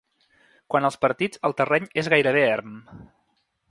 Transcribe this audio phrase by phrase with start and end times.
[0.75, 2.77] Quant als partits el terreny és gairebé erm.